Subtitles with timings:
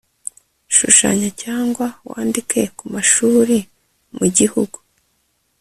[0.75, 3.57] Shushanya cyangwa wandike ku mashuri
[4.17, 4.77] mu gihugu